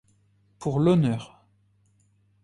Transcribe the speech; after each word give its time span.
Pour 0.57 0.79
l'honneur. 0.79 1.45